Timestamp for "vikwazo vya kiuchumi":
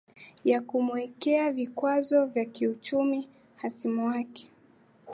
1.51-3.29